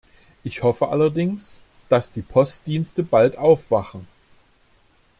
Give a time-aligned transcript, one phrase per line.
[0.43, 4.07] Ich hoffe allerdings, dass die Postdienste bald aufwachen.